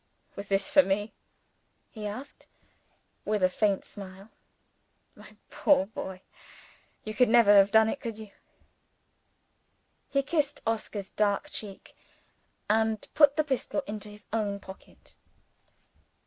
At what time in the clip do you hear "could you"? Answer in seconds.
7.99-8.31